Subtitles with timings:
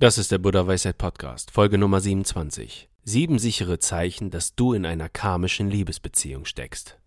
[0.00, 2.88] Das ist der Buddha Weisheit Podcast, Folge Nummer 27.
[3.02, 7.00] Sieben sichere Zeichen, dass du in einer karmischen Liebesbeziehung steckst.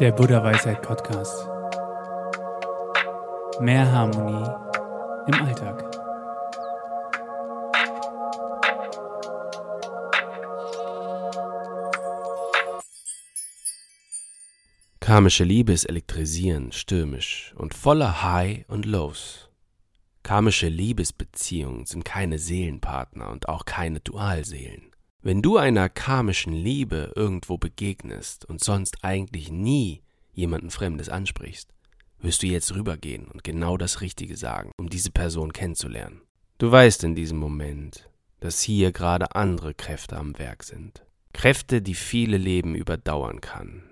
[0.00, 1.46] Der Buddha Weisheit Podcast.
[3.60, 4.48] Mehr Harmonie
[5.26, 6.05] im Alltag.
[15.06, 19.50] Karmische Liebe ist elektrisierend, stürmisch und voller High und Lows.
[20.24, 24.90] Karmische Liebesbeziehungen sind keine Seelenpartner und auch keine Dualseelen.
[25.22, 30.02] Wenn du einer karmischen Liebe irgendwo begegnest und sonst eigentlich nie
[30.32, 31.72] jemanden Fremdes ansprichst,
[32.18, 36.22] wirst du jetzt rübergehen und genau das Richtige sagen, um diese Person kennenzulernen.
[36.58, 41.06] Du weißt in diesem Moment, dass hier gerade andere Kräfte am Werk sind.
[41.32, 43.84] Kräfte, die viele Leben überdauern kann,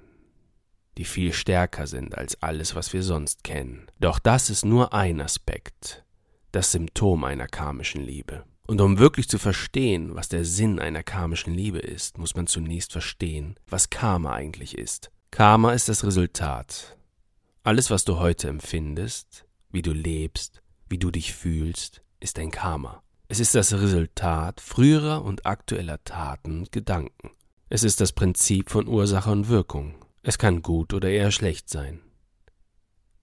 [0.99, 3.87] die viel stärker sind als alles, was wir sonst kennen.
[4.01, 6.05] Doch das ist nur ein Aspekt,
[6.53, 8.45] das Symptom einer karmischen Liebe.
[8.67, 12.93] Und um wirklich zu verstehen, was der Sinn einer karmischen Liebe ist, muss man zunächst
[12.93, 15.11] verstehen, was Karma eigentlich ist.
[15.31, 16.97] Karma ist das Resultat.
[17.63, 23.03] Alles, was du heute empfindest, wie du lebst, wie du dich fühlst, ist ein Karma.
[23.29, 27.31] Es ist das Resultat früherer und aktueller Taten und Gedanken.
[27.69, 29.95] Es ist das Prinzip von Ursache und Wirkung.
[30.27, 32.01] Es kann gut oder eher schlecht sein.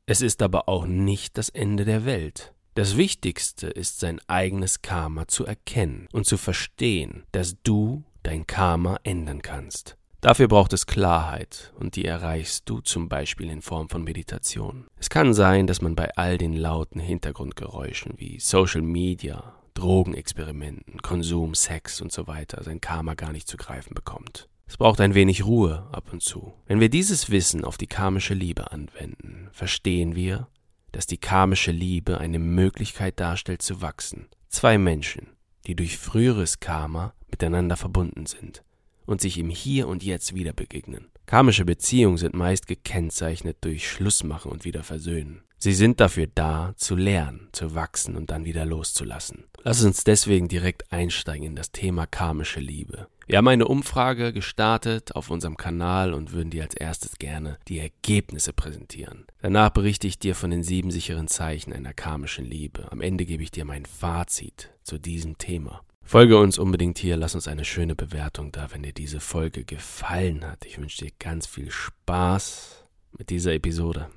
[0.05, 2.53] Es ist aber auch nicht das Ende der Welt.
[2.75, 8.99] Das Wichtigste ist sein eigenes Karma zu erkennen und zu verstehen, dass du dein Karma
[9.02, 9.97] ändern kannst.
[10.22, 14.85] Dafür braucht es Klarheit und die erreichst du zum Beispiel in Form von Meditation.
[14.97, 21.55] Es kann sein, dass man bei all den lauten Hintergrundgeräuschen wie Social Media, Drogenexperimenten, Konsum,
[21.55, 24.47] Sex und so weiter sein Karma gar nicht zu greifen bekommt.
[24.72, 26.53] Es braucht ein wenig Ruhe ab und zu.
[26.66, 30.47] Wenn wir dieses Wissen auf die karmische Liebe anwenden, verstehen wir,
[30.94, 34.30] dass die karmische Liebe eine Möglichkeit darstellt zu wachsen.
[34.47, 35.28] Zwei Menschen,
[35.67, 38.63] die durch früheres Karma miteinander verbunden sind
[39.06, 41.09] und sich im Hier und Jetzt wieder begegnen.
[41.25, 45.41] Karmische Beziehungen sind meist gekennzeichnet durch Schlussmachen und wieder Versöhnen.
[45.63, 49.44] Sie sind dafür da, zu lernen, zu wachsen und dann wieder loszulassen.
[49.61, 53.05] Lass uns deswegen direkt einsteigen in das Thema karmische Liebe.
[53.27, 57.77] Wir haben eine Umfrage gestartet auf unserem Kanal und würden dir als erstes gerne die
[57.77, 59.27] Ergebnisse präsentieren.
[59.44, 62.91] Danach berichte ich dir von den sieben sicheren Zeichen einer karmischen Liebe.
[62.91, 65.83] Am Ende gebe ich dir mein Fazit zu diesem Thema.
[66.01, 70.44] Folge uns unbedingt hier, lass uns eine schöne Bewertung da, wenn dir diese Folge gefallen
[70.44, 70.66] hat.
[70.66, 72.83] Ich wünsche dir ganz viel Spaß
[73.16, 74.09] mit dieser Episode.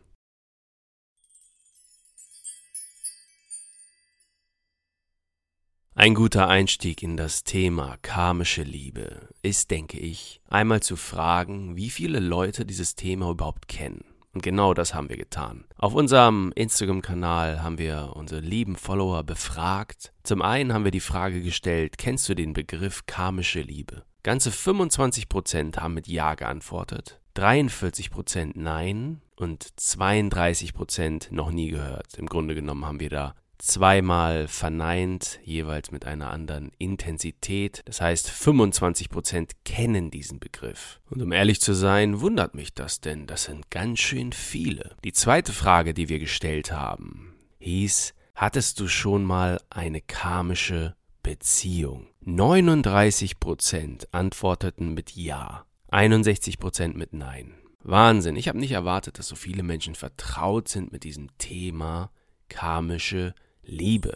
[5.97, 11.88] Ein guter Einstieg in das Thema karmische Liebe ist, denke ich, einmal zu fragen, wie
[11.88, 14.04] viele Leute dieses Thema überhaupt kennen.
[14.33, 15.66] Und genau das haben wir getan.
[15.77, 20.12] Auf unserem Instagram-Kanal haben wir unsere lieben Follower befragt.
[20.25, 24.03] Zum einen haben wir die Frage gestellt, kennst du den Begriff karmische Liebe?
[24.25, 32.15] Ganze 25% haben mit Ja geantwortet, 43% Nein und 32% noch nie gehört.
[32.19, 37.82] Im Grunde genommen haben wir da zweimal verneint, jeweils mit einer anderen Intensität.
[37.84, 41.00] Das heißt, 25 Prozent kennen diesen Begriff.
[41.10, 44.97] Und um ehrlich zu sein, wundert mich das, denn das sind ganz schön viele.
[45.04, 52.09] Die zweite Frage, die wir gestellt haben, hieß, hattest du schon mal eine karmische Beziehung?
[52.21, 57.54] 39 Prozent antworteten mit Ja, 61 Prozent mit Nein.
[57.86, 62.10] Wahnsinn, ich habe nicht erwartet, dass so viele Menschen vertraut sind mit diesem Thema
[62.48, 63.34] karmische
[63.67, 64.15] Liebe.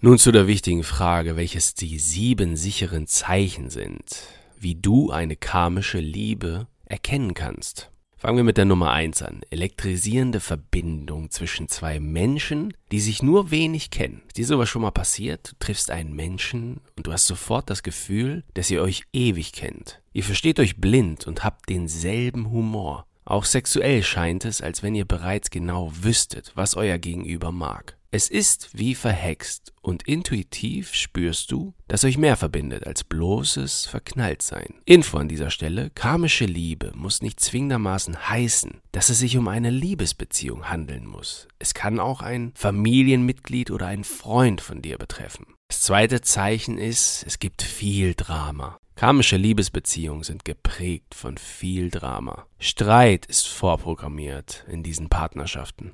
[0.00, 4.22] Nun zu der wichtigen Frage, welches die sieben sicheren Zeichen sind,
[4.56, 7.90] wie du eine karmische Liebe erkennen kannst.
[8.16, 9.42] Fangen wir mit der Nummer eins an.
[9.50, 14.22] Elektrisierende Verbindung zwischen zwei Menschen, die sich nur wenig kennen.
[14.28, 15.52] Ist dir sowas schon mal passiert?
[15.52, 20.00] Du triffst einen Menschen und du hast sofort das Gefühl, dass ihr euch ewig kennt.
[20.12, 23.07] Ihr versteht euch blind und habt denselben Humor.
[23.28, 27.98] Auch sexuell scheint es, als wenn ihr bereits genau wüsstet, was euer Gegenüber mag.
[28.10, 34.76] Es ist wie verhext und intuitiv spürst du, dass euch mehr verbindet als bloßes Verknalltsein.
[34.86, 39.68] Info an dieser Stelle, karmische Liebe muss nicht zwingendermaßen heißen, dass es sich um eine
[39.68, 41.48] Liebesbeziehung handeln muss.
[41.58, 45.44] Es kann auch ein Familienmitglied oder ein Freund von dir betreffen.
[45.68, 48.78] Das zweite Zeichen ist, es gibt viel Drama.
[48.98, 52.48] Karmische Liebesbeziehungen sind geprägt von viel Drama.
[52.58, 55.92] Streit ist vorprogrammiert in diesen Partnerschaften.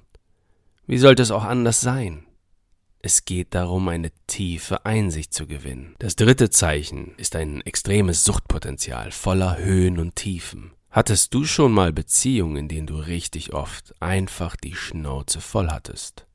[0.86, 2.24] Wie sollte es auch anders sein?
[3.02, 5.94] Es geht darum, eine tiefe Einsicht zu gewinnen.
[5.98, 10.72] Das dritte Zeichen ist ein extremes Suchtpotenzial voller Höhen und Tiefen.
[10.90, 16.26] Hattest du schon mal Beziehungen, in denen du richtig oft einfach die Schnauze voll hattest?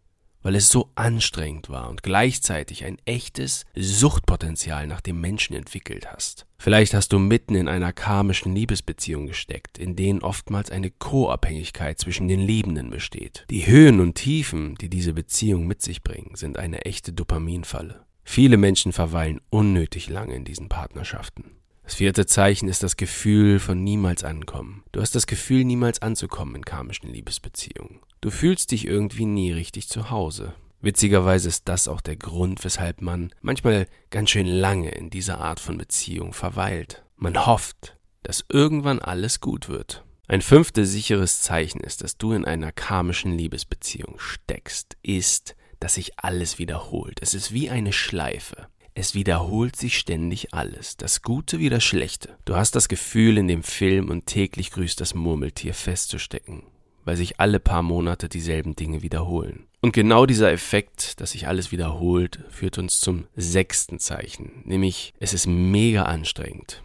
[0.42, 6.46] Weil es so anstrengend war und gleichzeitig ein echtes Suchtpotenzial nach dem Menschen entwickelt hast.
[6.58, 12.28] Vielleicht hast du mitten in einer karmischen Liebesbeziehung gesteckt, in denen oftmals eine Co-Abhängigkeit zwischen
[12.28, 13.46] den Liebenden besteht.
[13.50, 18.06] Die Höhen und Tiefen, die diese Beziehung mit sich bringen, sind eine echte Dopaminfalle.
[18.24, 21.56] Viele Menschen verweilen unnötig lange in diesen Partnerschaften.
[21.90, 24.84] Das vierte Zeichen ist das Gefühl von niemals ankommen.
[24.92, 28.02] Du hast das Gefühl, niemals anzukommen in karmischen Liebesbeziehungen.
[28.21, 30.54] Du fühlst dich irgendwie nie richtig zu Hause.
[30.81, 35.60] Witzigerweise ist das auch der Grund, weshalb man manchmal ganz schön lange in dieser Art
[35.60, 37.04] von Beziehung verweilt.
[37.16, 40.04] Man hofft, dass irgendwann alles gut wird.
[40.27, 46.19] Ein fünftes sicheres Zeichen ist, dass du in einer karmischen Liebesbeziehung steckst, ist, dass sich
[46.19, 47.19] alles wiederholt.
[47.21, 48.68] Es ist wie eine Schleife.
[48.95, 52.38] Es wiederholt sich ständig alles, das Gute wie das Schlechte.
[52.44, 56.63] Du hast das Gefühl, in dem Film und täglich grüßt das Murmeltier festzustecken,
[57.06, 59.68] weil sich alle paar Monate dieselben Dinge wiederholen.
[59.81, 65.34] Und genau dieser Effekt, dass sich alles wiederholt, führt uns zum sechsten Zeichen, nämlich es
[65.34, 66.84] ist mega anstrengend.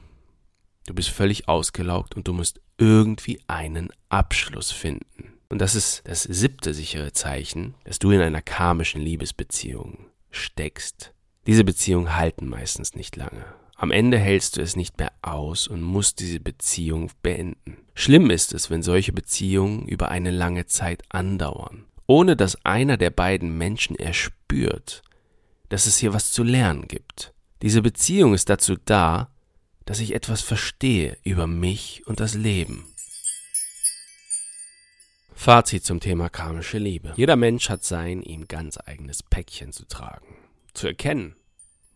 [0.87, 5.33] Du bist völlig ausgelaugt und du musst irgendwie einen Abschluss finden.
[5.49, 11.15] Und das ist das siebte sichere Zeichen, dass du in einer karmischen Liebesbeziehung steckst
[11.47, 13.45] diese Beziehungen halten meistens nicht lange.
[13.85, 17.77] Am Ende hältst du es nicht mehr aus und musst diese Beziehung beenden.
[17.95, 23.11] Schlimm ist es, wenn solche Beziehungen über eine lange Zeit andauern, ohne dass einer der
[23.11, 25.03] beiden Menschen erspürt,
[25.69, 27.35] dass es hier was zu lernen gibt.
[27.61, 29.29] Diese Beziehung ist dazu da,
[29.85, 32.87] dass ich etwas verstehe über mich und das Leben.
[35.35, 37.13] Fazit zum Thema karmische Liebe.
[37.17, 40.39] Jeder Mensch hat sein ihm ganz eigenes Päckchen zu tragen.
[40.73, 41.37] Zu erkennen,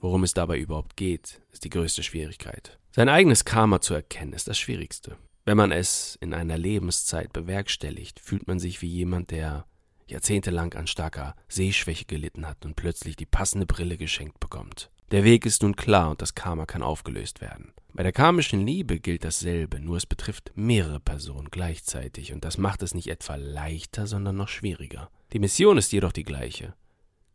[0.01, 2.79] worum es dabei überhaupt geht, ist die größte Schwierigkeit.
[2.91, 5.17] Sein eigenes Karma zu erkennen, ist das Schwierigste.
[5.45, 9.65] Wenn man es in einer Lebenszeit bewerkstelligt, fühlt man sich wie jemand, der
[10.07, 14.91] jahrzehntelang an starker Sehschwäche gelitten hat und plötzlich die passende Brille geschenkt bekommt.
[15.11, 17.73] Der Weg ist nun klar und das Karma kann aufgelöst werden.
[17.95, 22.83] Bei der karmischen Liebe gilt dasselbe, nur es betrifft mehrere Personen gleichzeitig und das macht
[22.83, 25.11] es nicht etwa leichter, sondern noch schwieriger.
[25.33, 26.75] Die Mission ist jedoch die gleiche.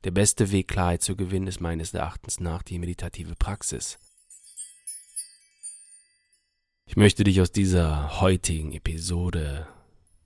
[0.03, 3.97] Der beste Weg, Klarheit zu gewinnen, ist meines Erachtens nach die meditative Praxis.
[6.85, 9.67] Ich möchte dich aus dieser heutigen Episode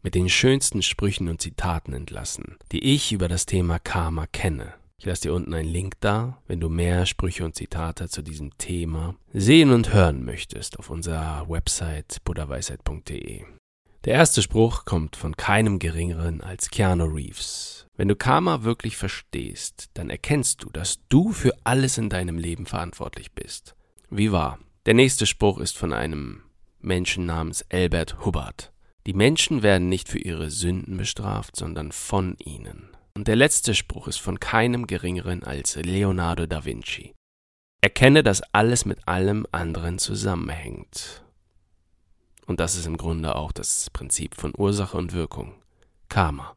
[0.01, 4.74] mit den schönsten Sprüchen und Zitaten entlassen, die ich über das Thema Karma kenne.
[5.00, 8.57] Ich lasse dir unten einen Link da, wenn du mehr Sprüche und Zitate zu diesem
[8.57, 13.44] Thema sehen und hören möchtest auf unserer Website buddhaweisheit.de.
[14.06, 17.87] Der erste Spruch kommt von keinem geringeren als Keanu Reeves.
[17.98, 22.68] Wenn du Karma wirklich verstehst, dann erkennst du, dass du für alles in deinem Leben
[22.68, 23.76] verantwortlich bist.
[24.12, 24.60] Wie wahr?
[24.86, 26.44] Der nächste Spruch ist von einem
[26.80, 28.72] Menschen namens Albert Hubbard.
[29.08, 32.90] Die Menschen werden nicht für ihre Sünden bestraft, sondern von ihnen.
[33.16, 37.16] Und der letzte Spruch ist von keinem geringeren als Leonardo da Vinci.
[37.82, 41.24] Erkenne, dass alles mit allem anderen zusammenhängt.
[42.46, 45.56] Und das ist im Grunde auch das Prinzip von Ursache und Wirkung.
[46.10, 46.56] Karma.